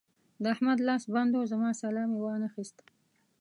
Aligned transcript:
د 0.41 0.43
احمد 0.53 0.79
لاس 0.87 1.03
بند 1.13 1.31
وو؛ 1.33 1.45
زما 1.53 1.69
سلام 1.83 2.09
يې 2.15 2.19
وانخيست. 2.21 2.77